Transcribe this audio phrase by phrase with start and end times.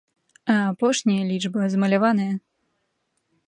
[0.53, 2.33] А апошняя лічба замаляваная.